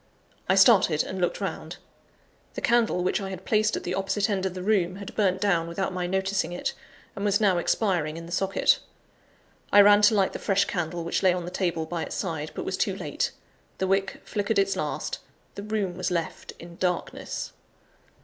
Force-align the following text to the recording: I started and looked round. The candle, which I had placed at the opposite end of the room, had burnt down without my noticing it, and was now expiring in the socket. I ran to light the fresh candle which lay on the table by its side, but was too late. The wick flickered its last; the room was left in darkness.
I 0.49 0.55
started 0.55 1.03
and 1.03 1.21
looked 1.21 1.39
round. 1.39 1.77
The 2.55 2.59
candle, 2.61 3.03
which 3.03 3.21
I 3.21 3.29
had 3.29 3.45
placed 3.45 3.75
at 3.77 3.83
the 3.83 3.93
opposite 3.93 4.31
end 4.31 4.47
of 4.47 4.55
the 4.55 4.63
room, 4.63 4.95
had 4.95 5.13
burnt 5.13 5.39
down 5.39 5.67
without 5.67 5.93
my 5.93 6.07
noticing 6.07 6.51
it, 6.51 6.73
and 7.15 7.23
was 7.23 7.39
now 7.39 7.59
expiring 7.59 8.17
in 8.17 8.25
the 8.25 8.31
socket. 8.31 8.79
I 9.71 9.79
ran 9.81 10.01
to 10.01 10.15
light 10.15 10.33
the 10.33 10.39
fresh 10.39 10.65
candle 10.65 11.03
which 11.03 11.21
lay 11.21 11.33
on 11.33 11.45
the 11.45 11.51
table 11.51 11.85
by 11.85 12.01
its 12.01 12.15
side, 12.15 12.49
but 12.55 12.65
was 12.65 12.77
too 12.77 12.95
late. 12.95 13.29
The 13.77 13.85
wick 13.85 14.23
flickered 14.25 14.57
its 14.57 14.75
last; 14.75 15.19
the 15.53 15.61
room 15.61 15.95
was 15.95 16.09
left 16.09 16.53
in 16.57 16.77
darkness. 16.77 17.51